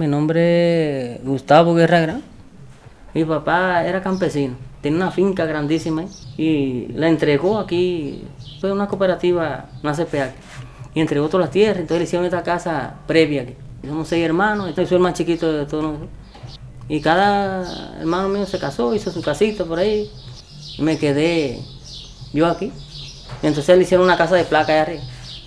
Mi 0.00 0.06
nombre 0.06 1.16
es 1.16 1.22
Gustavo 1.22 1.74
Guerra 1.74 2.00
Gran. 2.00 2.22
Mi 3.12 3.22
papá 3.22 3.84
era 3.84 4.02
campesino, 4.02 4.54
tenía 4.80 4.96
una 4.96 5.10
finca 5.10 5.44
grandísima 5.44 6.06
y 6.38 6.86
la 6.94 7.06
entregó 7.06 7.58
aquí, 7.58 8.24
fue 8.62 8.72
una 8.72 8.88
cooperativa, 8.88 9.66
una 9.82 9.92
CPA, 9.92 10.30
y 10.94 11.02
entregó 11.02 11.28
todas 11.28 11.44
las 11.44 11.50
tierras, 11.50 11.80
entonces 11.80 11.98
le 11.98 12.04
hicieron 12.04 12.24
esta 12.24 12.42
casa 12.42 12.94
previa 13.06 13.42
aquí. 13.42 13.54
Somos 13.86 14.08
seis 14.08 14.24
hermanos, 14.24 14.68
entonces 14.68 14.88
soy 14.88 14.96
el 14.96 15.02
más 15.02 15.12
chiquito 15.12 15.52
de 15.52 15.66
todos 15.66 15.84
nosotros. 15.84 16.08
Y 16.88 17.02
cada 17.02 18.00
hermano 18.00 18.30
mío 18.30 18.46
se 18.46 18.58
casó, 18.58 18.94
hizo 18.94 19.10
su 19.10 19.20
casita 19.20 19.66
por 19.66 19.80
ahí, 19.80 20.10
me 20.78 20.96
quedé 20.96 21.60
yo 22.32 22.46
aquí. 22.46 22.72
Entonces 23.42 23.76
le 23.76 23.82
hicieron 23.82 24.06
una 24.06 24.16
casa 24.16 24.36
de 24.36 24.44
placa 24.44 24.72
allá 24.72 24.82
arriba, 24.82 25.02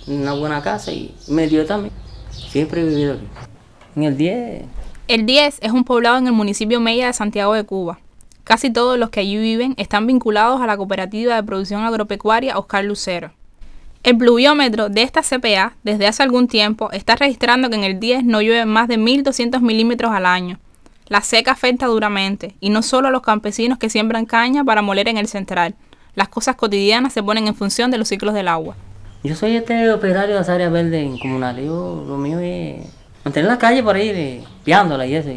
una 0.06 0.32
buena 0.34 0.62
casa 0.62 0.92
y 0.92 1.12
me 1.26 1.48
dio 1.48 1.66
también. 1.66 1.92
Siempre 2.30 2.82
he 2.82 2.84
vivido 2.84 3.14
aquí. 3.14 3.53
En 3.96 4.02
el 4.02 4.16
10 4.16 4.62
el 5.06 5.26
10 5.26 5.58
es 5.60 5.70
un 5.70 5.84
poblado 5.84 6.16
en 6.16 6.26
el 6.26 6.32
municipio 6.32 6.80
Mella 6.80 7.08
de 7.08 7.12
Santiago 7.12 7.52
de 7.52 7.64
Cuba. 7.64 7.98
Casi 8.42 8.70
todos 8.70 8.98
los 8.98 9.10
que 9.10 9.20
allí 9.20 9.36
viven 9.36 9.74
están 9.76 10.06
vinculados 10.06 10.62
a 10.62 10.66
la 10.66 10.78
cooperativa 10.78 11.34
de 11.34 11.42
producción 11.42 11.82
agropecuaria 11.82 12.56
Oscar 12.56 12.86
Lucero. 12.86 13.30
El 14.02 14.16
pluviómetro 14.16 14.88
de 14.88 15.02
esta 15.02 15.20
CPA 15.20 15.76
desde 15.82 16.06
hace 16.06 16.22
algún 16.22 16.48
tiempo 16.48 16.90
está 16.92 17.16
registrando 17.16 17.68
que 17.68 17.76
en 17.76 17.84
el 17.84 18.00
10 18.00 18.24
no 18.24 18.40
llueve 18.40 18.64
más 18.64 18.88
de 18.88 18.98
1.200 18.98 19.60
milímetros 19.60 20.10
al 20.12 20.24
año. 20.24 20.58
La 21.08 21.20
seca 21.20 21.52
afecta 21.52 21.84
duramente, 21.84 22.54
y 22.60 22.70
no 22.70 22.80
solo 22.80 23.08
a 23.08 23.10
los 23.10 23.20
campesinos 23.20 23.78
que 23.78 23.90
siembran 23.90 24.24
caña 24.24 24.64
para 24.64 24.80
moler 24.80 25.08
en 25.08 25.18
el 25.18 25.28
central. 25.28 25.74
Las 26.14 26.28
cosas 26.28 26.56
cotidianas 26.56 27.12
se 27.12 27.22
ponen 27.22 27.46
en 27.46 27.54
función 27.54 27.90
de 27.90 27.98
los 27.98 28.08
ciclos 28.08 28.32
del 28.32 28.48
agua. 28.48 28.74
Yo 29.22 29.34
soy 29.34 29.56
este 29.56 29.90
operario 29.90 30.34
de 30.34 30.40
las 30.40 30.48
áreas 30.48 30.72
verdes 30.72 31.20
comunales. 31.20 31.66
Yo, 31.66 32.04
lo 32.08 32.16
mío 32.16 32.38
es 32.38 32.86
mantener 33.24 33.50
la 33.50 33.58
calle 33.58 33.82
por 33.82 33.96
ahí, 33.96 34.44
piándola 34.62 35.06
y 35.06 35.14
eso, 35.14 35.30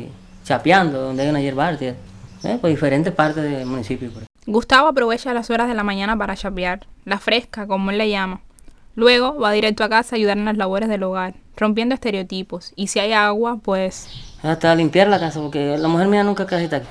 chapeando 0.43 1.01
donde 1.01 1.23
hay 1.23 1.29
una 1.29 1.41
hierba 1.41 1.71
¿eh? 1.71 1.95
por 2.59 2.69
diferentes 2.69 3.13
partes 3.13 3.43
del 3.43 3.65
municipio. 3.65 4.09
Gustavo 4.45 4.87
aprovecha 4.87 5.33
las 5.33 5.49
horas 5.49 5.67
de 5.67 5.73
la 5.73 5.83
mañana 5.83 6.17
para 6.17 6.35
chapear, 6.35 6.87
la 7.05 7.19
fresca, 7.19 7.67
como 7.67 7.91
él 7.91 7.97
le 7.97 8.09
llama. 8.09 8.41
Luego 8.95 9.37
va 9.37 9.51
directo 9.51 9.83
a 9.83 9.89
casa 9.89 10.15
a 10.15 10.17
ayudar 10.17 10.37
en 10.37 10.45
las 10.45 10.57
labores 10.57 10.89
del 10.89 11.03
hogar, 11.03 11.35
rompiendo 11.55 11.93
estereotipos. 11.93 12.73
Y 12.75 12.87
si 12.87 12.99
hay 12.99 13.13
agua, 13.13 13.59
pues... 13.61 14.09
Hasta 14.41 14.73
limpiar 14.73 15.07
la 15.07 15.19
casa, 15.19 15.39
porque 15.39 15.77
la 15.77 15.87
mujer 15.87 16.07
mía 16.07 16.23
nunca 16.23 16.45
casi 16.45 16.63
está 16.63 16.77
aquí. 16.77 16.87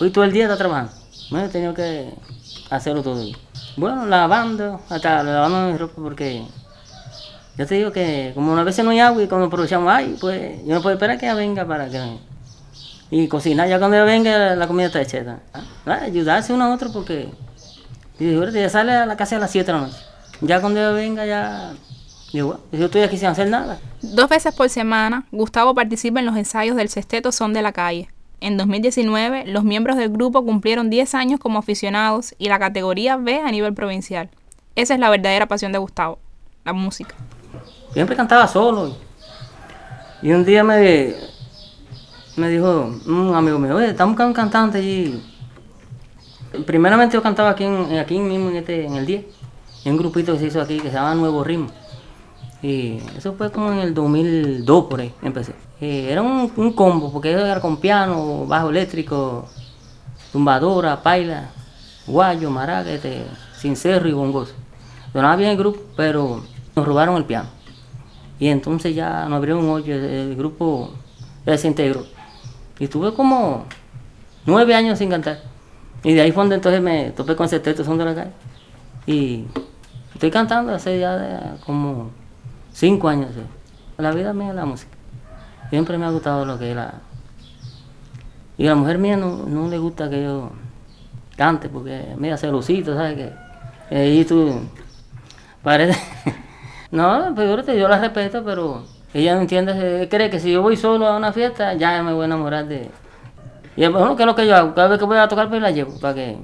Hoy 0.00 0.10
todo 0.10 0.24
el 0.24 0.32
día 0.32 0.44
está 0.44 0.56
trabajando. 0.56 0.92
Me 1.30 1.44
he 1.44 1.48
tenido 1.48 1.72
que 1.72 2.10
hacerlo 2.70 3.02
todo. 3.02 3.24
Bueno, 3.76 4.06
lavando, 4.06 4.80
hasta 4.88 5.22
lavando 5.22 5.70
mi 5.70 5.78
ropa 5.78 5.94
porque 5.96 6.42
yo 7.56 7.66
te 7.66 7.76
digo 7.76 7.92
que 7.92 8.32
como 8.34 8.52
una 8.52 8.64
vez 8.64 8.82
no 8.82 8.90
hay 8.90 8.98
agua 8.98 9.22
y 9.22 9.28
cuando 9.28 9.46
aprovechamos 9.46 9.92
ay, 9.92 10.16
pues 10.20 10.64
yo 10.64 10.74
no 10.74 10.82
puedo 10.82 10.94
esperar 10.94 11.18
que 11.18 11.26
ella 11.26 11.34
venga 11.34 11.64
para 11.64 11.88
que... 11.88 12.18
Y 13.10 13.28
cocinar, 13.28 13.68
ya 13.68 13.78
cuando 13.78 13.96
ella 13.96 14.04
venga 14.04 14.56
la 14.56 14.66
comida 14.66 14.86
está 14.86 15.00
hecha. 15.00 15.38
¿Ah? 15.86 16.00
Ayudarse 16.02 16.52
uno 16.52 16.64
a 16.64 16.74
otro 16.74 16.92
porque... 16.92 17.28
Ya 18.18 18.68
sale 18.70 18.92
a 18.92 19.06
la 19.06 19.16
casa 19.16 19.36
a 19.36 19.38
las 19.40 19.50
7 19.50 19.66
de 19.66 19.72
la 19.72 19.86
noche. 19.86 19.98
Ya 20.40 20.60
cuando 20.60 20.80
ella 20.80 20.90
venga 20.90 21.24
ya... 21.26 21.72
Yo, 22.32 22.58
yo 22.72 22.86
estoy 22.86 23.02
aquí 23.02 23.16
sin 23.16 23.28
hacer 23.28 23.48
nada. 23.48 23.78
Dos 24.02 24.28
veces 24.28 24.52
por 24.54 24.68
semana, 24.68 25.26
Gustavo 25.30 25.74
participa 25.74 26.18
en 26.18 26.26
los 26.26 26.36
ensayos 26.36 26.74
del 26.74 26.88
Sesteto 26.88 27.30
Son 27.30 27.52
de 27.52 27.62
la 27.62 27.72
Calle. 27.72 28.08
En 28.40 28.56
2019, 28.56 29.46
los 29.46 29.62
miembros 29.62 29.96
del 29.96 30.10
grupo 30.10 30.44
cumplieron 30.44 30.90
10 30.90 31.14
años 31.14 31.40
como 31.40 31.60
aficionados 31.60 32.34
y 32.36 32.48
la 32.48 32.58
categoría 32.58 33.16
B 33.16 33.40
a 33.40 33.50
nivel 33.52 33.74
provincial. 33.74 34.28
Esa 34.74 34.94
es 34.94 35.00
la 35.00 35.08
verdadera 35.08 35.46
pasión 35.46 35.70
de 35.70 35.78
Gustavo, 35.78 36.18
la 36.64 36.72
música. 36.72 37.14
Siempre 37.92 38.16
cantaba 38.16 38.46
solo. 38.46 38.96
Y 40.22 40.32
un 40.32 40.44
día 40.44 40.64
me, 40.64 41.14
me 42.36 42.48
dijo 42.48 42.90
un 43.06 43.34
amigo 43.34 43.58
mío, 43.58 43.76
oye, 43.76 43.90
estamos 43.90 44.12
buscando 44.12 44.30
un 44.30 44.34
cantante 44.34 44.78
allí. 44.78 45.22
Primeramente 46.66 47.14
yo 47.14 47.22
cantaba 47.22 47.50
aquí, 47.50 47.64
en, 47.64 47.98
aquí 47.98 48.18
mismo 48.18 48.50
en, 48.50 48.56
este, 48.56 48.86
en 48.86 48.94
el 48.94 49.06
10. 49.06 49.24
Y 49.84 49.90
un 49.90 49.96
grupito 49.96 50.32
que 50.32 50.38
se 50.38 50.46
hizo 50.46 50.60
aquí 50.60 50.78
que 50.78 50.88
se 50.88 50.94
llama 50.94 51.14
Nuevo 51.14 51.44
Ritmo. 51.44 51.68
Y 52.62 52.98
eso 53.16 53.34
fue 53.34 53.52
como 53.52 53.72
en 53.72 53.80
el 53.80 53.92
2002 53.92 54.84
por 54.86 55.00
ahí 55.00 55.12
empecé. 55.20 55.54
era 55.80 56.22
un, 56.22 56.72
combo, 56.72 57.12
porque 57.12 57.30
era 57.30 57.60
con 57.60 57.76
piano, 57.76 58.46
bajo 58.46 58.70
eléctrico, 58.70 59.46
tumbadora, 60.32 61.02
paila, 61.02 61.50
guayo, 62.06 62.50
maraca, 62.50 62.90
este, 62.90 63.24
y 63.62 64.12
bongoso. 64.12 64.54
Sonaba 65.12 65.36
bien 65.36 65.50
el 65.50 65.56
grupo, 65.56 65.80
pero 65.96 66.42
nos 66.74 66.86
robaron 66.86 67.16
el 67.16 67.24
piano. 67.24 67.48
Y 68.38 68.48
entonces 68.48 68.94
ya 68.94 69.26
nos 69.28 69.36
abrió 69.38 69.58
un 69.58 69.68
hoyo, 69.68 69.94
el 69.94 70.34
grupo 70.36 70.90
se 71.44 71.50
desintegró. 71.52 72.04
Y 72.78 72.84
estuve 72.84 73.14
como 73.14 73.64
nueve 74.46 74.74
años 74.74 74.98
sin 74.98 75.10
cantar. 75.10 75.40
Y 76.02 76.14
de 76.14 76.20
ahí 76.20 76.32
fue 76.32 76.42
donde 76.42 76.56
entonces 76.56 76.82
me 76.82 77.10
topé 77.12 77.36
con 77.36 77.46
ese 77.46 77.60
texto 77.60 77.84
son 77.84 77.96
de 77.98 78.04
la 78.04 78.14
calle. 78.14 78.32
Y 79.06 79.44
estoy 80.12 80.30
cantando 80.30 80.74
hace 80.74 80.98
ya 80.98 81.56
como 81.64 82.10
cinco 82.72 83.08
años. 83.08 83.30
La 83.96 84.10
vida 84.10 84.32
mía 84.32 84.50
es 84.50 84.54
la 84.56 84.64
música. 84.66 84.92
Siempre 85.70 85.96
me 85.96 86.06
ha 86.06 86.10
gustado 86.10 86.44
lo 86.44 86.58
que 86.58 86.70
es 86.70 86.76
la... 86.76 86.94
Y 88.58 88.66
a 88.66 88.70
la 88.70 88.76
mujer 88.76 88.98
mía 88.98 89.16
no, 89.16 89.46
no 89.46 89.68
le 89.68 89.78
gusta 89.78 90.10
que 90.10 90.22
yo 90.22 90.50
cante 91.36 91.68
porque 91.68 92.14
hace 92.32 92.46
celosito, 92.46 92.94
¿sabes 92.94 93.30
qué? 93.90 94.20
Y 94.20 94.24
tú 94.24 94.60
parece... 95.62 95.98
No, 96.94 97.32
pues 97.34 97.66
yo 97.76 97.88
la 97.88 97.98
respeto, 97.98 98.44
pero 98.44 98.84
ella 99.12 99.34
no 99.34 99.40
entiende, 99.40 100.06
cree 100.08 100.30
que 100.30 100.38
si 100.38 100.52
yo 100.52 100.62
voy 100.62 100.76
solo 100.76 101.08
a 101.08 101.16
una 101.16 101.32
fiesta, 101.32 101.74
ya 101.74 102.00
me 102.04 102.12
voy 102.12 102.22
a 102.22 102.26
enamorar 102.26 102.68
de... 102.68 102.88
Y 103.74 103.84
bueno, 103.88 104.14
¿qué 104.14 104.22
es 104.22 104.26
lo 104.28 104.36
que 104.36 104.46
yo 104.46 104.54
hago? 104.54 104.74
Cada 104.76 104.86
vez 104.86 105.00
que 105.00 105.04
voy 105.04 105.18
a 105.18 105.26
tocar, 105.26 105.48
pues 105.48 105.60
la 105.60 105.72
llevo, 105.72 105.98
para 105.98 106.14
que, 106.14 106.38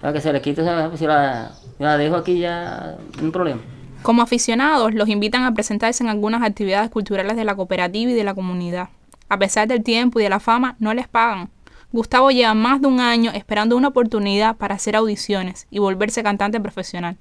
para 0.00 0.12
que 0.12 0.20
se 0.20 0.32
le 0.32 0.40
quite, 0.40 0.64
si 0.96 1.06
la, 1.06 1.52
la 1.78 1.96
dejo 1.96 2.16
aquí 2.16 2.40
ya, 2.40 2.96
hay 3.16 3.30
problema. 3.30 3.60
Como 4.02 4.22
aficionados, 4.22 4.92
los 4.92 5.08
invitan 5.08 5.44
a 5.44 5.54
presentarse 5.54 6.02
en 6.02 6.10
algunas 6.10 6.42
actividades 6.42 6.90
culturales 6.90 7.36
de 7.36 7.44
la 7.44 7.54
cooperativa 7.54 8.10
y 8.10 8.14
de 8.14 8.24
la 8.24 8.34
comunidad. 8.34 8.88
A 9.28 9.38
pesar 9.38 9.68
del 9.68 9.84
tiempo 9.84 10.18
y 10.18 10.24
de 10.24 10.30
la 10.30 10.40
fama, 10.40 10.74
no 10.80 10.94
les 10.94 11.06
pagan. 11.06 11.48
Gustavo 11.92 12.32
lleva 12.32 12.54
más 12.54 12.80
de 12.80 12.88
un 12.88 12.98
año 12.98 13.30
esperando 13.32 13.76
una 13.76 13.88
oportunidad 13.88 14.56
para 14.56 14.74
hacer 14.74 14.96
audiciones 14.96 15.68
y 15.70 15.78
volverse 15.78 16.24
cantante 16.24 16.58
profesional. 16.58 17.18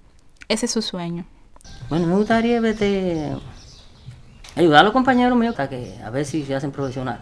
Ese 0.48 0.66
es 0.66 0.72
su 0.72 0.82
sueño. 0.82 1.26
Bueno, 1.90 2.08
me 2.08 2.16
gustaría 2.16 2.62
verte, 2.62 3.36
ayudar 4.56 4.80
a 4.80 4.84
los 4.84 4.94
compañeros 4.94 5.38
míos 5.38 5.56
que, 5.70 6.00
a 6.04 6.10
ver 6.10 6.26
si 6.26 6.44
se 6.46 6.56
hacen 6.56 6.72
profesional. 6.72 7.22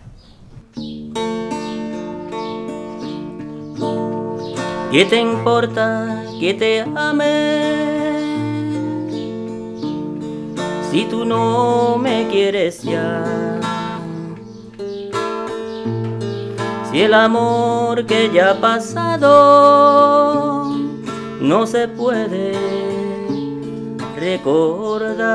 ¿Qué 4.91 5.05
te 5.05 5.19
importa 5.19 6.23
que 6.39 6.53
te 6.53 6.81
ame? 6.81 7.79
Si 10.89 11.05
tú 11.05 11.25
no 11.25 11.97
me 11.97 12.27
quieres 12.27 12.81
ya. 12.81 13.23
Si 16.89 17.01
el 17.01 17.13
amor 17.13 18.07
que 18.07 18.31
ya 18.33 18.51
ha 18.51 18.55
pasado 18.61 19.19
no 21.39 21.67
se 21.67 21.87
puede 21.87 22.68
recordar. 24.19 25.29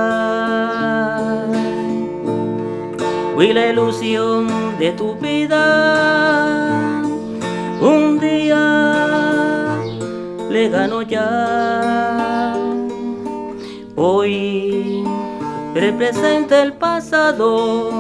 Fui 3.34 3.52
la 3.52 3.66
ilusión 3.68 4.46
de 4.78 4.92
tu 4.92 5.16
vida, 5.16 7.02
un 7.80 8.18
día 8.20 9.76
le 10.50 10.68
ganó 10.68 11.02
ya. 11.02 12.54
Hoy 13.96 15.04
representa 15.74 16.62
el 16.62 16.74
pasado, 16.74 17.90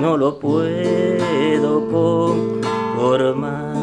no 0.00 0.16
lo 0.16 0.38
puedo 0.38 1.88
conformar. 1.90 3.73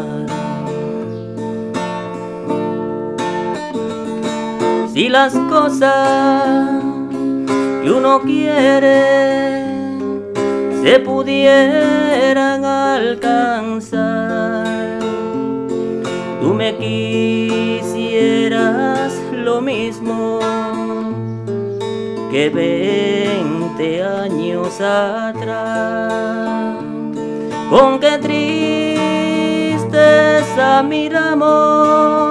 Si 5.02 5.10
las 5.10 5.34
cosas 5.34 6.84
que 7.82 7.90
uno 7.90 8.22
quiere 8.22 9.66
se 10.84 11.00
pudieran 11.00 12.64
alcanzar, 12.64 13.90
tú 16.40 16.54
me 16.54 16.76
quisieras 16.78 17.92
lo 19.34 19.60
mismo 19.60 20.40
que 22.30 22.52
veinte 22.52 24.04
años 24.04 24.80
atrás. 24.80 26.76
Con 27.72 28.00
qué 28.00 28.20
tristeza 29.80 30.84
miramos 30.84 32.31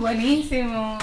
Buenísimo. 0.00 0.96